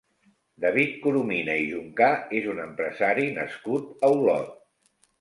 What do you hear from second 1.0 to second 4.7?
Coromina i Juncà és un empresari nascut a Olot.